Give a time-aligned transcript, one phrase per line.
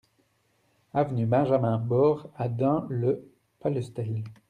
[0.95, 4.23] Avenue Benjamin Bord à Dun-le-Palestel